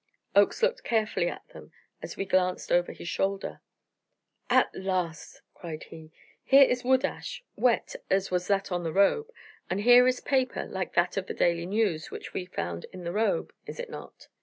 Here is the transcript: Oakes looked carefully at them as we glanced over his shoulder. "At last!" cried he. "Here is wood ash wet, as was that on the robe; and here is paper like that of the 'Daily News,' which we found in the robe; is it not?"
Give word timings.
Oakes 0.35 0.63
looked 0.63 0.83
carefully 0.83 1.27
at 1.29 1.47
them 1.49 1.71
as 2.01 2.17
we 2.17 2.25
glanced 2.25 2.71
over 2.71 2.91
his 2.91 3.07
shoulder. 3.07 3.61
"At 4.49 4.73
last!" 4.73 5.43
cried 5.53 5.83
he. 5.83 6.11
"Here 6.43 6.63
is 6.63 6.83
wood 6.83 7.05
ash 7.05 7.43
wet, 7.55 7.95
as 8.09 8.31
was 8.31 8.47
that 8.47 8.71
on 8.71 8.81
the 8.83 8.91
robe; 8.93 9.27
and 9.69 9.81
here 9.81 10.07
is 10.07 10.19
paper 10.19 10.65
like 10.65 10.95
that 10.95 11.17
of 11.17 11.27
the 11.27 11.35
'Daily 11.35 11.67
News,' 11.67 12.09
which 12.09 12.33
we 12.33 12.47
found 12.47 12.87
in 12.91 13.03
the 13.03 13.13
robe; 13.13 13.53
is 13.67 13.79
it 13.79 13.91
not?" 13.91 14.27